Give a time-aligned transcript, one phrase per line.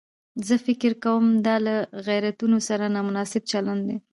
[0.47, 1.75] زه فکر کوم دا له
[2.07, 3.97] غیرتونو سره نامناسب چلن دی.